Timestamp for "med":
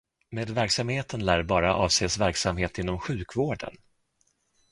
0.29-0.49